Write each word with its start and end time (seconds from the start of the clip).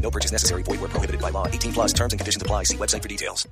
No 0.00 0.10
purchase 0.10 0.32
necessary. 0.32 0.62
Void 0.62 0.80
where 0.80 0.88
prohibited 0.88 1.20
by 1.20 1.30
law. 1.30 1.48
18 1.48 1.72
plus 1.72 1.92
terms 1.92 2.12
and 2.12 2.20
conditions 2.20 2.42
apply. 2.42 2.62
See 2.64 2.76
website 2.76 3.02
for 3.02 3.08
details. 3.08 3.48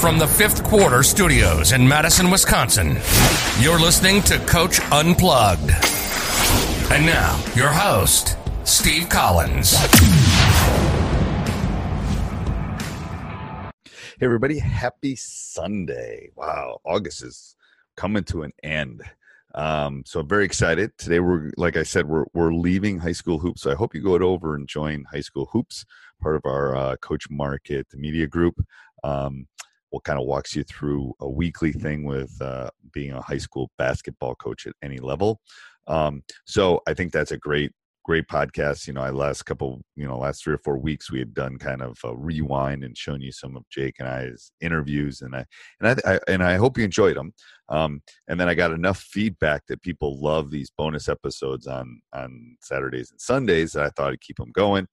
From 0.00 0.18
the 0.18 0.26
fifth 0.26 0.62
quarter 0.62 1.02
studios 1.02 1.72
in 1.72 1.88
Madison, 1.88 2.30
Wisconsin, 2.30 2.98
you're 3.58 3.80
listening 3.80 4.22
to 4.22 4.38
Coach 4.40 4.78
Unplugged. 4.92 5.70
And 6.92 7.06
now, 7.06 7.42
your 7.54 7.68
host, 7.68 8.36
Steve 8.64 9.08
Collins. 9.08 9.74
Hey, 14.18 14.24
everybody. 14.24 14.58
Happy 14.58 15.16
Sunday. 15.16 16.30
Wow. 16.36 16.80
August 16.84 17.22
is 17.24 17.56
coming 17.96 18.24
to 18.24 18.42
an 18.42 18.52
end. 18.62 19.02
Um, 19.56 20.02
so 20.04 20.20
I'm 20.20 20.28
very 20.28 20.44
excited. 20.44 20.92
Today 20.98 21.18
we're 21.18 21.50
like 21.56 21.76
I 21.76 21.82
said, 21.82 22.06
we're 22.06 22.26
we're 22.34 22.52
leaving 22.52 22.98
high 22.98 23.12
school 23.12 23.38
hoops. 23.38 23.62
So 23.62 23.72
I 23.72 23.74
hope 23.74 23.94
you 23.94 24.02
go 24.02 24.14
over 24.14 24.54
and 24.54 24.68
join 24.68 25.04
high 25.04 25.22
school 25.22 25.48
hoops, 25.50 25.84
part 26.22 26.36
of 26.36 26.42
our 26.44 26.76
uh, 26.76 26.96
coach 26.96 27.28
market 27.30 27.86
media 27.94 28.26
group. 28.26 28.54
Um, 29.02 29.48
what 29.90 30.04
kind 30.04 30.18
of 30.18 30.26
walks 30.26 30.54
you 30.54 30.62
through 30.64 31.14
a 31.20 31.28
weekly 31.28 31.72
thing 31.72 32.04
with 32.04 32.30
uh, 32.42 32.68
being 32.92 33.12
a 33.12 33.22
high 33.22 33.38
school 33.38 33.70
basketball 33.78 34.34
coach 34.34 34.66
at 34.66 34.74
any 34.82 34.98
level. 34.98 35.40
Um, 35.86 36.22
so 36.44 36.82
I 36.86 36.92
think 36.92 37.12
that's 37.12 37.32
a 37.32 37.38
great 37.38 37.72
great 38.06 38.28
podcast. 38.28 38.86
You 38.86 38.92
know, 38.92 39.00
I 39.00 39.10
last 39.10 39.42
couple, 39.42 39.82
you 39.96 40.06
know, 40.06 40.16
last 40.16 40.44
three 40.44 40.54
or 40.54 40.58
four 40.58 40.78
weeks 40.78 41.10
we 41.10 41.18
had 41.18 41.34
done 41.34 41.58
kind 41.58 41.82
of 41.82 41.98
a 42.04 42.16
rewind 42.16 42.84
and 42.84 42.96
shown 42.96 43.20
you 43.20 43.32
some 43.32 43.56
of 43.56 43.68
Jake 43.68 43.96
and 43.98 44.08
I's 44.08 44.52
interviews, 44.60 45.22
and 45.22 45.34
I 45.34 45.44
and 45.80 46.00
I, 46.06 46.14
I 46.14 46.20
and 46.28 46.42
I 46.42 46.54
hope 46.54 46.78
you 46.78 46.84
enjoyed 46.84 47.16
them. 47.16 47.34
Um, 47.68 48.00
and 48.28 48.38
then 48.38 48.48
I 48.48 48.54
got 48.54 48.70
enough 48.70 49.00
feedback 49.00 49.62
that 49.66 49.82
people 49.82 50.20
love 50.22 50.52
these 50.52 50.70
bonus 50.70 51.08
episodes 51.08 51.66
on 51.66 52.00
on 52.14 52.56
Saturdays 52.62 53.10
and 53.10 53.20
Sundays 53.20 53.72
that 53.72 53.84
I 53.84 53.90
thought 53.90 54.12
I'd 54.12 54.20
keep 54.20 54.36
them 54.36 54.52
going. 54.52 54.86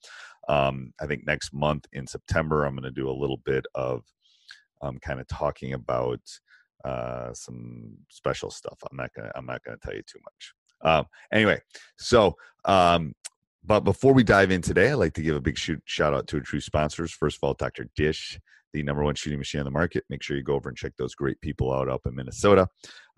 Um, 0.50 0.92
I 1.00 1.06
think 1.06 1.26
next 1.26 1.54
month 1.54 1.86
in 1.94 2.08
September 2.08 2.66
I'm 2.66 2.76
going 2.76 2.84
to 2.84 2.92
do 2.92 3.10
a 3.10 3.12
little 3.22 3.40
bit 3.46 3.66
of 3.76 4.02
um, 4.82 4.98
kind 5.00 5.22
of 5.22 5.28
talking 5.28 5.74
about 5.74 6.20
uh, 6.84 7.32
some 7.34 7.96
special 8.10 8.50
stuff. 8.50 8.80
I'm 8.90 8.98
not 8.98 9.14
gonna 9.16 9.32
I'm 9.36 9.46
not 9.46 9.64
gonna 9.64 9.78
tell 9.84 9.94
you 9.94 10.02
too 10.02 10.20
much. 10.26 10.54
Um, 10.84 11.06
anyway, 11.32 11.60
so 11.98 12.36
um, 12.66 13.14
but 13.66 13.82
before 13.82 14.14
we 14.14 14.24
dive 14.24 14.52
in 14.52 14.62
today, 14.62 14.92
I'd 14.92 14.96
like 14.96 15.14
to 15.14 15.22
give 15.22 15.36
a 15.36 15.42
big 15.42 15.58
shoot, 15.58 15.82
shout 15.86 16.14
out 16.14 16.28
to 16.28 16.38
our 16.38 16.42
true 16.42 16.60
sponsors. 16.60 17.14
First 17.14 17.38
of 17.38 17.44
all, 17.44 17.54
Dr. 17.54 17.88
Dish, 17.96 18.40
the 18.74 18.84
number 18.84 19.04
one 19.04 19.16
shooting 19.16 19.40
machine 19.40 19.60
on 19.60 19.66
the 19.66 19.72
market. 19.72 20.04
Make 20.10 20.22
sure 20.22 20.36
you 20.36 20.44
go 20.44 20.56
over 20.56 20.68
and 20.68 20.78
check 20.78 20.94
those 20.98 21.16
great 21.16 21.40
people 21.40 21.74
out 21.74 21.88
up 21.88 22.02
in 22.06 22.16
Minnesota. 22.16 22.68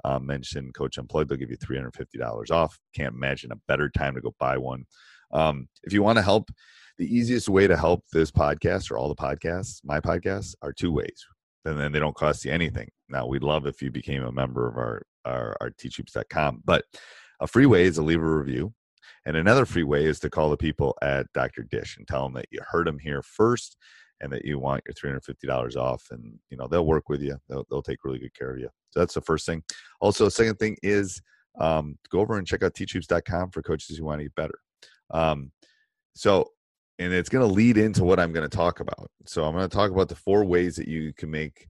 Uh, 0.04 0.20
mention 0.20 0.72
Coach 0.74 1.00
Unplugged, 1.00 1.30
they'll 1.30 1.38
give 1.38 1.50
you 1.50 1.58
$350 1.58 2.52
off. 2.52 2.78
Can't 2.94 3.16
imagine 3.16 3.52
a 3.52 3.60
better 3.68 3.90
time 3.90 4.14
to 4.14 4.22
go 4.22 4.36
buy 4.40 4.58
one. 4.58 4.86
Um, 5.32 5.68
if 5.84 5.94
you 5.94 6.04
want 6.04 6.18
to 6.18 6.22
help, 6.22 6.50
the 7.00 7.14
easiest 7.14 7.50
way 7.50 7.66
to 7.66 7.76
help 7.76 8.04
this 8.14 8.30
podcast 8.30 8.92
or 8.92 8.98
all 8.98 9.10
the 9.10 9.16
podcasts, 9.16 9.82
my 9.84 10.00
podcasts, 10.00 10.54
are 10.62 10.72
two 10.72 10.92
ways. 10.92 11.26
And 11.66 11.80
then 11.80 11.92
they 11.92 12.00
don't 12.00 12.16
cost 12.16 12.46
you 12.46 12.52
anything. 12.52 12.90
Now, 13.10 13.26
we'd 13.26 13.42
love 13.42 13.66
if 13.66 13.82
you 13.82 13.90
became 13.90 14.24
a 14.24 14.32
member 14.32 14.68
of 14.68 14.78
our, 14.78 15.02
our, 15.26 15.58
our 15.60 15.72
teachhoops.com. 15.72 16.62
But 16.64 16.86
a 17.40 17.48
free 17.48 17.66
way 17.66 17.84
is 17.84 17.96
to 17.96 18.02
leave 18.02 18.22
a 18.22 18.38
review. 18.38 18.74
And 19.26 19.36
another 19.36 19.66
free 19.66 19.84
way 19.84 20.06
is 20.06 20.20
to 20.20 20.30
call 20.30 20.50
the 20.50 20.58
people 20.58 20.96
at 21.02 21.32
Dr. 21.34 21.64
Dish 21.64 21.98
and 21.98 22.08
tell 22.08 22.24
them 22.24 22.34
that 22.34 22.48
you 22.52 22.60
heard 22.70 22.88
them 22.88 23.00
here 23.00 23.22
first 23.24 23.78
and 24.22 24.32
that 24.32 24.46
you 24.46 24.60
want 24.60 24.84
your 24.86 24.94
$350 24.94 25.76
off 25.76 26.04
and 26.12 26.40
you 26.50 26.58
know 26.58 26.68
they'll 26.68 26.86
work 26.86 27.10
with 27.10 27.22
you 27.22 27.38
they'll, 27.50 27.66
they'll 27.70 27.82
take 27.82 28.04
really 28.04 28.20
good 28.20 28.34
care 28.34 28.52
of 28.52 28.60
you 28.60 28.70
so 28.90 29.00
that's 29.00 29.14
the 29.14 29.22
first 29.22 29.46
thing 29.46 29.64
also 30.00 30.30
second 30.30 30.56
thing 30.56 30.78
is 30.84 31.22
um, 31.60 31.98
go 32.10 32.20
over 32.20 32.38
and 32.38 32.48
check 32.48 32.64
out 32.64 32.74
teachhoops.com 32.74 33.52
for 33.52 33.62
coaches 33.62 33.98
who 33.98 34.06
want 34.06 34.20
to 34.20 34.26
get 34.26 34.36
better 34.36 34.60
um, 35.12 35.52
so 36.16 36.50
and 37.00 37.14
it's 37.14 37.30
going 37.30 37.46
to 37.46 37.54
lead 37.54 37.78
into 37.78 38.04
what 38.04 38.20
i'm 38.20 38.32
going 38.32 38.48
to 38.48 38.58
talk 38.58 38.80
about 38.80 39.10
so 39.26 39.44
i'm 39.44 39.54
going 39.54 39.68
to 39.68 39.76
talk 39.76 39.92
about 39.92 40.10
the 40.10 40.16
four 40.16 40.46
ways 40.46 40.76
that 40.76 40.88
you 40.88 41.14
can 41.14 41.30
make 41.30 41.68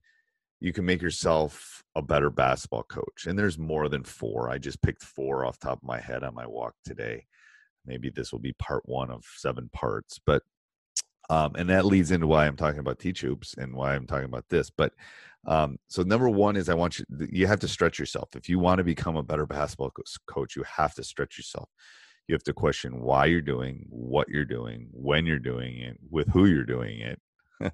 you 0.60 0.72
can 0.72 0.84
make 0.84 1.02
yourself 1.02 1.82
a 1.94 2.02
better 2.02 2.30
basketball 2.30 2.82
coach 2.84 3.26
and 3.26 3.38
there's 3.38 3.58
more 3.58 3.88
than 3.88 4.04
four. 4.04 4.50
I 4.50 4.58
just 4.58 4.82
picked 4.82 5.02
four 5.02 5.44
off 5.44 5.58
top 5.58 5.78
of 5.78 5.88
my 5.88 6.00
head 6.00 6.22
on 6.22 6.34
my 6.34 6.46
walk 6.46 6.74
today. 6.84 7.26
Maybe 7.84 8.10
this 8.10 8.32
will 8.32 8.40
be 8.40 8.52
part 8.54 8.82
one 8.86 9.10
of 9.10 9.24
seven 9.36 9.70
parts 9.72 10.18
but 10.24 10.42
um, 11.28 11.56
and 11.56 11.68
that 11.70 11.84
leads 11.84 12.10
into 12.12 12.26
why 12.26 12.46
i'm 12.46 12.56
talking 12.56 12.80
about 12.80 12.98
teach 12.98 13.20
hoops 13.20 13.54
and 13.58 13.74
why 13.74 13.94
i'm 13.94 14.06
talking 14.06 14.26
about 14.26 14.44
this 14.48 14.70
but 14.70 14.92
um, 15.46 15.76
so 15.88 16.02
number 16.02 16.28
one 16.28 16.56
is 16.56 16.68
i 16.68 16.74
want 16.74 16.98
you 16.98 17.04
you 17.30 17.46
have 17.46 17.60
to 17.60 17.68
stretch 17.68 17.98
yourself. 17.98 18.30
If 18.34 18.48
you 18.48 18.58
want 18.58 18.78
to 18.78 18.84
become 18.84 19.16
a 19.16 19.22
better 19.22 19.46
basketball 19.46 19.92
coach 20.26 20.56
you 20.56 20.64
have 20.64 20.94
to 20.94 21.04
stretch 21.04 21.38
yourself. 21.38 21.68
You 22.28 22.34
have 22.34 22.42
to 22.44 22.52
question 22.52 23.00
why 23.00 23.26
you're 23.26 23.40
doing 23.40 23.86
what 23.88 24.28
you're 24.28 24.44
doing 24.44 24.88
when 24.92 25.26
you're 25.26 25.38
doing 25.38 25.78
it 25.78 25.96
with 26.10 26.28
who 26.28 26.46
you're 26.46 26.64
doing 26.64 26.98
it 27.00 27.20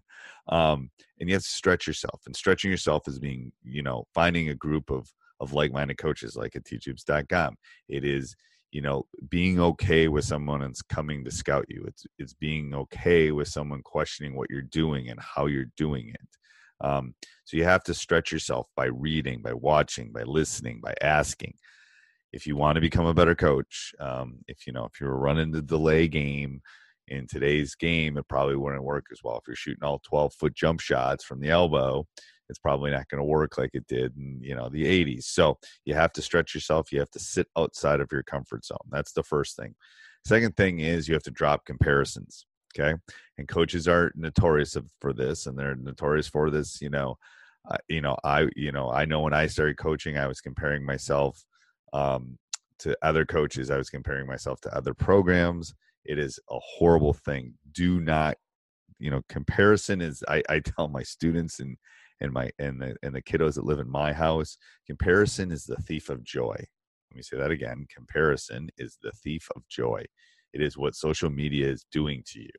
um, 0.49 0.91
and 1.21 1.29
you 1.29 1.35
have 1.35 1.43
to 1.43 1.49
stretch 1.49 1.87
yourself 1.87 2.23
and 2.27 2.37
stretching 2.37 2.71
yourself 2.71 3.07
is 3.09 3.19
being 3.19 3.53
you 3.63 3.83
know 3.83 4.05
finding 4.15 4.49
a 4.49 4.55
group 4.55 4.91
of 4.91 5.11
of 5.41 5.53
like-minded 5.53 5.99
coaches 5.99 6.37
like 6.37 6.55
at 6.55 6.65
teachhoops.com 6.65 7.57
it 7.89 8.05
is 8.05 8.37
you 8.73 8.81
know 8.81 9.05
being 9.29 9.61
okay 9.61 10.09
with 10.09 10.25
someone 10.25 10.61
that's 10.61 10.83
coming 10.83 11.25
to 11.25 11.31
scout 11.31 11.67
you. 11.69 11.85
It's 11.87 12.05
it's 12.19 12.33
being 12.33 12.75
okay 12.75 13.31
with 13.31 13.49
someone 13.49 13.83
questioning 13.83 14.35
what 14.35 14.51
you're 14.51 14.63
doing 14.63 15.11
and 15.11 15.21
how 15.21 15.47
you're 15.47 15.71
doing 15.77 16.09
it. 16.09 16.87
Um, 16.87 17.15
so 17.45 17.57
you 17.57 17.65
have 17.65 17.85
to 17.85 17.95
stretch 17.95 18.33
yourself 18.33 18.67
by 18.75 18.87
reading 18.87 19.43
by 19.43 19.53
watching 19.53 20.11
by 20.11 20.23
listening 20.23 20.81
by 20.83 20.95
asking. 21.01 21.55
If 22.33 22.47
you 22.47 22.57
want 22.57 22.77
to 22.77 22.81
become 22.81 23.05
a 23.05 23.15
better 23.15 23.35
coach 23.35 23.93
um, 24.01 24.39
if 24.49 24.67
you 24.67 24.73
know 24.73 24.87
if 24.87 24.99
you're 25.01 25.17
running 25.17 25.53
the 25.53 25.63
delay 25.63 26.09
game 26.09 26.63
in 27.09 27.27
today's 27.27 27.75
game 27.75 28.17
it 28.17 28.29
probably 28.29 28.57
wouldn't 28.57 28.85
work 28.85 29.07
as 29.13 29.21
well. 29.23 29.37
If 29.37 29.47
you're 29.47 29.57
shooting 29.57 29.85
all 29.85 30.01
12 30.01 30.35
foot 30.35 30.55
jump 30.55 30.81
shots 30.81 31.25
from 31.25 31.41
the 31.41 31.51
elbow 31.51 32.07
it's 32.49 32.59
probably 32.59 32.91
not 32.91 33.09
going 33.09 33.21
to 33.21 33.25
work 33.25 33.57
like 33.57 33.71
it 33.73 33.87
did 33.87 34.15
in 34.17 34.39
you 34.43 34.55
know 34.55 34.69
the 34.69 34.85
80s 34.85 35.25
so 35.25 35.59
you 35.85 35.95
have 35.95 36.13
to 36.13 36.23
stretch 36.23 36.55
yourself 36.55 36.93
you 36.93 36.99
have 36.99 37.11
to 37.11 37.19
sit 37.19 37.47
outside 37.57 38.01
of 38.01 38.09
your 38.13 38.23
comfort 38.23 38.65
zone. 38.65 38.79
That's 38.91 39.13
the 39.13 39.23
first 39.23 39.57
thing. 39.57 39.75
Second 40.27 40.57
thing 40.57 40.81
is 40.81 41.09
you 41.09 41.15
have 41.15 41.23
to 41.25 41.31
drop 41.31 41.65
comparisons 41.65 42.47
okay? 42.79 42.97
And 43.39 43.49
coaches 43.49 43.87
are 43.87 44.13
notorious 44.15 44.77
for 45.01 45.13
this 45.13 45.47
and 45.47 45.59
they're 45.59 45.77
notorious 45.77 46.29
for 46.29 46.51
this 46.51 46.81
you 46.81 46.91
know 46.91 47.17
uh, 47.71 47.77
you 47.89 48.01
know 48.01 48.17
i 48.25 48.49
you 48.57 48.73
know 48.73 48.91
i 48.91 49.05
know 49.05 49.21
when 49.21 49.33
i 49.33 49.47
started 49.47 49.77
coaching 49.77 50.19
i 50.19 50.27
was 50.27 50.41
comparing 50.41 50.85
myself 50.85 51.45
um, 51.93 52.39
to 52.83 52.97
other 53.03 53.25
coaches. 53.25 53.71
I 53.71 53.77
was 53.77 53.91
comparing 53.91 54.27
myself 54.27 54.61
to 54.63 54.77
other 54.77 54.93
programs 54.93 55.75
it 56.05 56.19
is 56.19 56.39
a 56.51 56.59
horrible 56.59 57.13
thing 57.13 57.55
do 57.73 58.01
not 58.01 58.37
you 59.03 59.11
know, 59.11 59.21
comparison 59.29 60.01
is 60.01 60.23
I, 60.29 60.45
I 60.49 60.61
tell 60.61 60.87
my 60.87 61.03
students 61.03 61.59
and 61.59 61.77
and 62.21 62.33
my 62.33 62.51
and 62.61 62.81
the 62.81 62.95
and 63.03 63.13
the 63.13 63.21
kiddos 63.21 63.55
that 63.55 63.65
live 63.65 63.81
in 63.81 63.91
my 63.91 64.13
house, 64.13 64.57
comparison 64.87 65.51
is 65.51 65.65
the 65.65 65.77
thief 65.77 66.09
of 66.09 66.23
joy. 66.23 66.55
Let 67.11 67.17
me 67.17 67.23
say 67.23 67.37
that 67.37 67.51
again. 67.51 67.85
Comparison 67.93 68.71
is 68.79 68.99
the 69.03 69.11
thief 69.11 69.49
of 69.57 69.67
joy. 69.69 70.05
It 70.53 70.63
is 70.63 70.79
what 70.79 70.95
social 70.95 71.31
media 71.31 71.69
is 71.69 71.85
doing 71.91 72.23
to 72.29 72.43
you. 72.43 72.51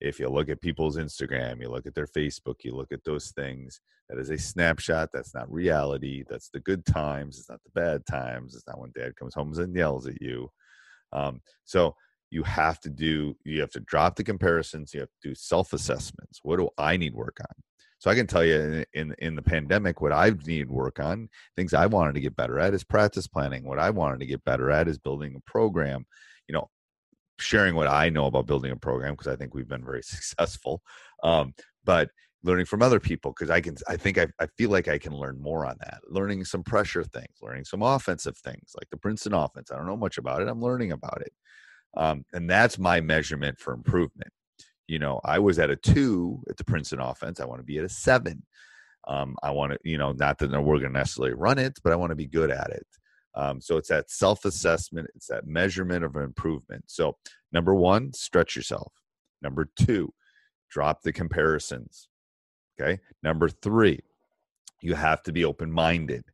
If 0.00 0.18
you 0.18 0.30
look 0.30 0.48
at 0.48 0.62
people's 0.62 0.96
Instagram, 0.96 1.60
you 1.60 1.68
look 1.68 1.86
at 1.86 1.94
their 1.94 2.06
Facebook, 2.06 2.64
you 2.64 2.74
look 2.74 2.90
at 2.90 3.04
those 3.04 3.32
things, 3.32 3.78
that 4.08 4.18
is 4.18 4.30
a 4.30 4.38
snapshot. 4.38 5.10
That's 5.12 5.34
not 5.34 5.52
reality. 5.52 6.24
That's 6.30 6.48
the 6.48 6.60
good 6.60 6.86
times. 6.86 7.38
It's 7.38 7.50
not 7.50 7.60
the 7.62 7.78
bad 7.78 8.06
times. 8.06 8.54
It's 8.54 8.66
not 8.66 8.80
when 8.80 8.92
dad 8.96 9.16
comes 9.16 9.34
home 9.34 9.52
and 9.58 9.76
yells 9.76 10.06
at 10.06 10.22
you. 10.22 10.48
Um, 11.12 11.42
so 11.64 11.94
you 12.30 12.42
have 12.42 12.80
to 12.80 12.90
do, 12.90 13.36
you 13.44 13.60
have 13.60 13.70
to 13.72 13.80
drop 13.80 14.16
the 14.16 14.24
comparisons. 14.24 14.92
You 14.92 15.00
have 15.00 15.10
to 15.22 15.28
do 15.28 15.34
self 15.34 15.72
assessments. 15.72 16.40
What 16.42 16.58
do 16.58 16.68
I 16.78 16.96
need 16.96 17.14
work 17.14 17.38
on? 17.40 17.54
So 17.98 18.10
I 18.10 18.14
can 18.14 18.26
tell 18.26 18.44
you 18.44 18.54
in, 18.54 18.84
in, 18.94 19.14
in 19.18 19.36
the 19.36 19.42
pandemic, 19.42 20.00
what 20.00 20.12
I've 20.12 20.46
needed 20.46 20.70
work 20.70 21.00
on, 21.00 21.28
things 21.56 21.74
I 21.74 21.86
wanted 21.86 22.14
to 22.14 22.20
get 22.20 22.36
better 22.36 22.60
at 22.60 22.74
is 22.74 22.84
practice 22.84 23.26
planning. 23.26 23.64
What 23.64 23.80
I 23.80 23.90
wanted 23.90 24.20
to 24.20 24.26
get 24.26 24.44
better 24.44 24.70
at 24.70 24.86
is 24.86 24.98
building 24.98 25.34
a 25.36 25.50
program. 25.50 26.06
You 26.46 26.54
know, 26.54 26.70
sharing 27.38 27.74
what 27.74 27.88
I 27.88 28.08
know 28.08 28.26
about 28.26 28.46
building 28.46 28.72
a 28.72 28.76
program 28.76 29.14
because 29.14 29.32
I 29.32 29.36
think 29.36 29.54
we've 29.54 29.68
been 29.68 29.84
very 29.84 30.02
successful. 30.04 30.82
Um, 31.22 31.54
but 31.84 32.10
learning 32.44 32.66
from 32.66 32.82
other 32.82 33.00
people 33.00 33.32
because 33.32 33.50
I 33.50 33.60
can 33.60 33.76
I 33.88 33.96
think 33.96 34.16
I, 34.16 34.28
I 34.38 34.46
feel 34.56 34.70
like 34.70 34.86
I 34.86 34.98
can 34.98 35.12
learn 35.12 35.40
more 35.40 35.66
on 35.66 35.76
that. 35.80 36.00
Learning 36.08 36.44
some 36.44 36.62
pressure 36.62 37.02
things, 37.02 37.38
learning 37.42 37.64
some 37.64 37.82
offensive 37.82 38.36
things 38.38 38.72
like 38.76 38.88
the 38.90 38.96
Princeton 38.96 39.34
offense. 39.34 39.70
I 39.72 39.76
don't 39.76 39.86
know 39.86 39.96
much 39.96 40.18
about 40.18 40.42
it. 40.42 40.48
I'm 40.48 40.62
learning 40.62 40.92
about 40.92 41.20
it. 41.20 41.32
Um, 41.96 42.24
and 42.32 42.48
that's 42.48 42.78
my 42.78 43.00
measurement 43.00 43.58
for 43.58 43.72
improvement. 43.72 44.30
You 44.86 44.98
know, 44.98 45.20
I 45.24 45.38
was 45.38 45.58
at 45.58 45.70
a 45.70 45.76
two 45.76 46.42
at 46.48 46.56
the 46.56 46.64
Princeton 46.64 47.00
offense. 47.00 47.40
I 47.40 47.44
want 47.44 47.60
to 47.60 47.64
be 47.64 47.78
at 47.78 47.84
a 47.84 47.88
seven. 47.88 48.42
Um, 49.06 49.36
I 49.42 49.50
want 49.50 49.72
to, 49.72 49.78
you 49.84 49.98
know, 49.98 50.12
not 50.12 50.38
that 50.38 50.50
we're 50.50 50.78
going 50.78 50.92
to 50.92 50.98
necessarily 50.98 51.34
run 51.34 51.58
it, 51.58 51.78
but 51.82 51.92
I 51.92 51.96
want 51.96 52.10
to 52.10 52.16
be 52.16 52.26
good 52.26 52.50
at 52.50 52.70
it. 52.70 52.86
Um, 53.34 53.60
so 53.60 53.76
it's 53.76 53.88
that 53.88 54.10
self 54.10 54.44
assessment, 54.44 55.08
it's 55.14 55.28
that 55.28 55.46
measurement 55.46 56.04
of 56.04 56.16
improvement. 56.16 56.84
So, 56.86 57.16
number 57.52 57.74
one, 57.74 58.12
stretch 58.12 58.56
yourself. 58.56 58.92
Number 59.42 59.68
two, 59.76 60.12
drop 60.70 61.02
the 61.02 61.12
comparisons. 61.12 62.08
Okay. 62.80 63.00
Number 63.22 63.48
three, 63.48 64.00
you 64.82 64.94
have 64.94 65.22
to 65.24 65.32
be 65.32 65.44
open 65.44 65.70
minded. 65.70 66.24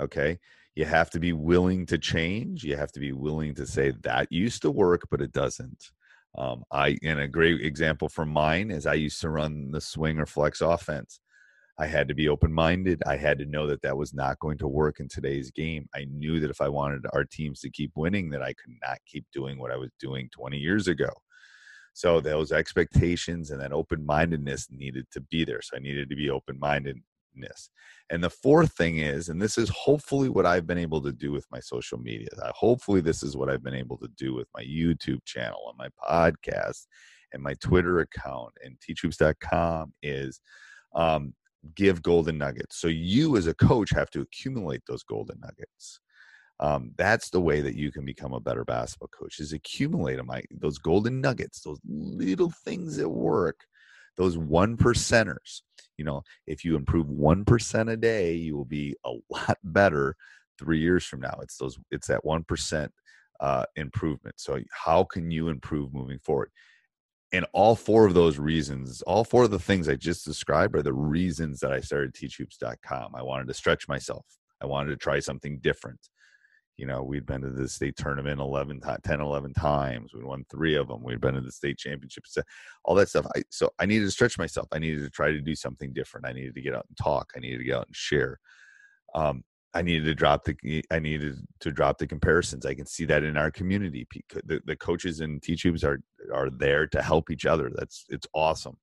Okay. 0.00 0.38
You 0.78 0.84
have 0.84 1.10
to 1.10 1.18
be 1.18 1.32
willing 1.32 1.86
to 1.86 1.98
change. 1.98 2.62
You 2.62 2.76
have 2.76 2.92
to 2.92 3.00
be 3.00 3.10
willing 3.10 3.52
to 3.56 3.66
say 3.66 3.90
that 4.02 4.30
used 4.30 4.62
to 4.62 4.70
work, 4.70 5.08
but 5.10 5.20
it 5.20 5.32
doesn't. 5.32 5.90
Um, 6.38 6.62
I, 6.70 6.96
and 7.02 7.18
a 7.18 7.26
great 7.26 7.62
example 7.62 8.08
from 8.08 8.28
mine 8.28 8.70
is 8.70 8.86
I 8.86 8.94
used 8.94 9.20
to 9.22 9.28
run 9.28 9.72
the 9.72 9.80
swing 9.80 10.20
or 10.20 10.24
flex 10.24 10.60
offense. 10.60 11.18
I 11.80 11.86
had 11.88 12.06
to 12.06 12.14
be 12.14 12.28
open 12.28 12.52
minded. 12.52 13.02
I 13.08 13.16
had 13.16 13.40
to 13.40 13.44
know 13.44 13.66
that 13.66 13.82
that 13.82 13.96
was 13.96 14.14
not 14.14 14.38
going 14.38 14.56
to 14.58 14.68
work 14.68 15.00
in 15.00 15.08
today's 15.08 15.50
game. 15.50 15.88
I 15.96 16.06
knew 16.12 16.38
that 16.38 16.50
if 16.50 16.60
I 16.60 16.68
wanted 16.68 17.06
our 17.12 17.24
teams 17.24 17.58
to 17.62 17.70
keep 17.70 17.90
winning, 17.96 18.30
that 18.30 18.42
I 18.44 18.52
could 18.52 18.74
not 18.80 18.98
keep 19.04 19.26
doing 19.32 19.58
what 19.58 19.72
I 19.72 19.76
was 19.76 19.90
doing 19.98 20.30
20 20.32 20.58
years 20.58 20.86
ago. 20.86 21.10
So 21.92 22.20
those 22.20 22.52
expectations 22.52 23.50
and 23.50 23.60
that 23.60 23.72
open 23.72 24.06
mindedness 24.06 24.68
needed 24.70 25.06
to 25.10 25.22
be 25.22 25.44
there. 25.44 25.60
So 25.60 25.76
I 25.76 25.80
needed 25.80 26.08
to 26.10 26.14
be 26.14 26.30
open 26.30 26.56
And 28.10 28.24
the 28.24 28.30
fourth 28.30 28.72
thing 28.72 28.98
is, 28.98 29.28
and 29.28 29.40
this 29.40 29.58
is 29.58 29.68
hopefully 29.68 30.28
what 30.28 30.46
I've 30.46 30.66
been 30.66 30.78
able 30.78 31.02
to 31.02 31.12
do 31.12 31.30
with 31.30 31.46
my 31.50 31.60
social 31.60 31.98
media. 31.98 32.28
Hopefully, 32.54 33.00
this 33.00 33.22
is 33.22 33.36
what 33.36 33.50
I've 33.50 33.62
been 33.62 33.74
able 33.74 33.98
to 33.98 34.08
do 34.16 34.34
with 34.34 34.48
my 34.54 34.62
YouTube 34.62 35.24
channel 35.24 35.60
and 35.68 35.76
my 35.78 35.88
podcast 36.02 36.86
and 37.32 37.42
my 37.42 37.54
Twitter 37.54 38.00
account 38.00 38.52
and 38.64 38.76
teachhoops.com 38.78 39.92
is 40.02 40.40
um, 40.94 41.34
give 41.74 42.02
golden 42.02 42.38
nuggets. 42.38 42.80
So 42.80 42.88
you 42.88 43.36
as 43.36 43.46
a 43.46 43.54
coach 43.54 43.90
have 43.90 44.10
to 44.10 44.20
accumulate 44.20 44.82
those 44.86 45.02
golden 45.02 45.38
nuggets. 45.40 46.00
Um, 46.60 46.92
that's 46.96 47.30
the 47.30 47.40
way 47.40 47.60
that 47.60 47.76
you 47.76 47.92
can 47.92 48.04
become 48.04 48.32
a 48.32 48.40
better 48.40 48.64
basketball 48.64 49.10
coach 49.16 49.38
is 49.38 49.52
accumulate 49.52 50.16
them 50.16 50.26
like 50.26 50.46
those 50.50 50.78
golden 50.78 51.20
nuggets 51.20 51.60
those 51.60 51.78
little 51.86 52.52
things 52.64 52.96
that 52.96 53.08
work 53.08 53.60
those 54.18 54.36
one 54.36 54.76
percenters 54.76 55.62
you 55.96 56.04
know 56.04 56.22
if 56.46 56.64
you 56.64 56.76
improve 56.76 57.08
one 57.08 57.44
percent 57.44 57.88
a 57.88 57.96
day 57.96 58.34
you 58.34 58.56
will 58.56 58.66
be 58.66 58.94
a 59.06 59.12
lot 59.30 59.56
better 59.64 60.14
three 60.58 60.80
years 60.80 61.04
from 61.04 61.20
now 61.20 61.38
it's 61.42 61.56
those 61.56 61.78
it's 61.90 62.06
that 62.06 62.24
one 62.24 62.44
percent 62.44 62.92
uh, 63.40 63.64
improvement 63.76 64.34
so 64.38 64.58
how 64.72 65.04
can 65.04 65.30
you 65.30 65.48
improve 65.48 65.94
moving 65.94 66.18
forward 66.18 66.50
and 67.32 67.44
all 67.52 67.76
four 67.76 68.06
of 68.06 68.14
those 68.14 68.38
reasons, 68.38 69.02
all 69.02 69.24
four 69.24 69.44
of 69.44 69.50
the 69.50 69.58
things 69.58 69.88
I 69.88 69.96
just 69.96 70.24
described 70.24 70.74
are 70.74 70.82
the 70.82 70.94
reasons 70.94 71.60
that 71.60 71.72
I 71.72 71.80
started 71.80 72.14
teachhoops.com. 72.14 73.14
I 73.14 73.22
wanted 73.22 73.48
to 73.48 73.54
stretch 73.54 73.86
myself. 73.86 74.24
I 74.62 74.66
wanted 74.66 74.90
to 74.90 74.96
try 74.96 75.20
something 75.20 75.58
different. 75.58 76.00
You 76.78 76.86
know, 76.86 77.02
we'd 77.02 77.26
been 77.26 77.42
to 77.42 77.50
the 77.50 77.68
state 77.68 77.96
tournament 77.96 78.40
11, 78.40 78.80
10, 79.04 79.20
11 79.20 79.52
times. 79.52 80.14
We 80.14 80.22
won 80.22 80.44
three 80.48 80.76
of 80.76 80.86
them. 80.86 81.02
We'd 81.02 81.20
been 81.20 81.34
to 81.34 81.40
the 81.40 81.50
state 81.50 81.76
championships, 81.76 82.38
all 82.84 82.94
that 82.94 83.08
stuff. 83.08 83.26
I, 83.36 83.42
so 83.50 83.70
I 83.80 83.84
needed 83.84 84.04
to 84.04 84.10
stretch 84.12 84.38
myself. 84.38 84.68
I 84.72 84.78
needed 84.78 85.02
to 85.02 85.10
try 85.10 85.32
to 85.32 85.40
do 85.40 85.56
something 85.56 85.92
different. 85.92 86.26
I 86.26 86.32
needed 86.32 86.54
to 86.54 86.62
get 86.62 86.76
out 86.76 86.86
and 86.88 86.96
talk. 86.96 87.32
I 87.36 87.40
needed 87.40 87.58
to 87.58 87.64
get 87.64 87.76
out 87.76 87.88
and 87.88 87.96
share. 87.96 88.38
Um, 89.12 89.42
I 89.74 89.82
needed 89.82 90.04
to 90.04 90.14
drop 90.14 90.44
the 90.44 90.84
I 90.90 90.98
needed 90.98 91.36
to 91.60 91.70
drop 91.70 91.98
the 91.98 92.06
comparisons. 92.06 92.64
I 92.64 92.74
can 92.74 92.86
see 92.86 93.04
that 93.06 93.22
in 93.22 93.36
our 93.36 93.50
community. 93.50 94.06
The, 94.44 94.60
the 94.64 94.76
coaches 94.76 95.20
and 95.20 95.42
teachers 95.42 95.84
are 95.84 96.00
are 96.32 96.48
there 96.48 96.86
to 96.86 97.02
help 97.02 97.30
each 97.30 97.44
other. 97.44 97.70
That's 97.74 98.04
it's 98.08 98.26
awesome. 98.34 98.78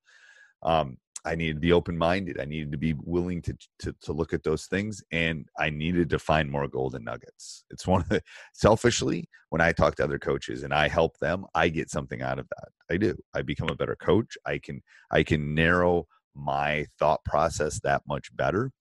Um, 0.61 0.97
I 1.25 1.35
needed 1.35 1.55
to 1.55 1.59
be 1.59 1.73
open 1.73 1.97
minded. 1.97 2.39
I 2.39 2.45
needed 2.45 2.71
to 2.71 2.77
be 2.77 2.93
willing 3.03 3.41
to, 3.43 3.57
to 3.79 3.95
to 4.01 4.13
look 4.13 4.33
at 4.33 4.43
those 4.43 4.65
things, 4.67 5.03
and 5.11 5.47
I 5.57 5.69
needed 5.69 6.09
to 6.11 6.19
find 6.19 6.49
more 6.49 6.67
golden 6.67 7.03
nuggets. 7.03 7.63
It's 7.69 7.87
one 7.87 8.01
of 8.01 8.09
the 8.09 8.21
selfishly 8.53 9.27
when 9.49 9.61
I 9.61 9.71
talk 9.71 9.95
to 9.95 10.03
other 10.03 10.19
coaches 10.19 10.63
and 10.63 10.73
I 10.73 10.87
help 10.87 11.17
them, 11.19 11.45
I 11.55 11.69
get 11.69 11.89
something 11.89 12.21
out 12.21 12.39
of 12.39 12.47
that. 12.49 12.69
I 12.91 12.97
do. 12.97 13.15
I 13.33 13.41
become 13.41 13.69
a 13.69 13.75
better 13.75 13.95
coach. 13.95 14.37
I 14.45 14.59
can 14.59 14.81
I 15.11 15.23
can 15.23 15.53
narrow 15.53 16.07
my 16.35 16.85
thought 16.99 17.23
process 17.23 17.79
that 17.81 18.01
much 18.07 18.35
better 18.35 18.71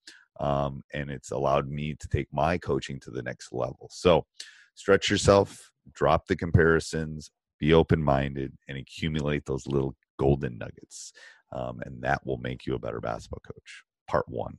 um, 0.41 0.82
and 0.93 1.11
it's 1.11 1.31
allowed 1.31 1.69
me 1.69 1.94
to 1.94 2.08
take 2.08 2.29
my 2.32 2.58
coaching 2.58 2.99
to 3.00 3.11
the 3.11 3.23
next 3.23 3.52
level. 3.52 3.88
So, 3.91 4.26
stretch 4.75 5.11
yourself, 5.11 5.70
drop 5.93 6.26
the 6.26 6.37
comparisons, 6.37 7.31
be 7.61 7.73
open 7.73 8.02
minded, 8.02 8.52
and 8.69 8.76
accumulate 8.76 9.46
those 9.46 9.67
little 9.67 9.94
golden 10.19 10.58
nuggets. 10.58 11.12
Um, 11.54 11.80
and 11.84 12.02
that 12.02 12.26
will 12.26 12.36
make 12.38 12.66
you 12.66 12.74
a 12.74 12.78
better 12.78 13.00
basketball 13.00 13.40
coach. 13.46 13.84
Part 14.08 14.28
one. 14.28 14.58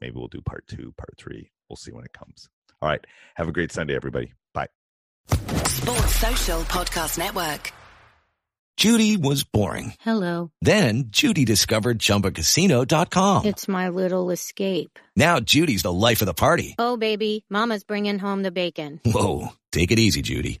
Maybe 0.00 0.14
we'll 0.16 0.28
do 0.28 0.40
part 0.42 0.66
two, 0.66 0.92
part 0.96 1.14
three. 1.16 1.50
We'll 1.68 1.76
see 1.76 1.92
when 1.92 2.04
it 2.04 2.12
comes. 2.12 2.48
All 2.82 2.88
right. 2.88 3.04
Have 3.36 3.48
a 3.48 3.52
great 3.52 3.72
Sunday, 3.72 3.94
everybody. 3.96 4.32
Bye. 4.52 4.68
Sports 5.30 6.14
Social 6.16 6.60
Podcast 6.62 7.18
Network. 7.18 7.72
Judy 8.76 9.16
was 9.16 9.42
boring. 9.42 9.94
Hello. 10.00 10.52
Then 10.60 11.06
Judy 11.08 11.44
discovered 11.44 11.98
chumbacasino.com. 11.98 13.44
It's 13.46 13.66
my 13.66 13.88
little 13.88 14.30
escape. 14.30 15.00
Now 15.16 15.40
Judy's 15.40 15.82
the 15.82 15.92
life 15.92 16.22
of 16.22 16.26
the 16.26 16.34
party. 16.34 16.76
Oh, 16.78 16.96
baby. 16.96 17.44
Mama's 17.50 17.82
bringing 17.82 18.20
home 18.20 18.44
the 18.44 18.52
bacon. 18.52 19.00
Whoa. 19.04 19.48
Take 19.72 19.90
it 19.90 19.98
easy, 19.98 20.22
Judy. 20.22 20.60